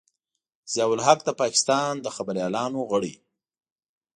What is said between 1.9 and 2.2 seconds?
د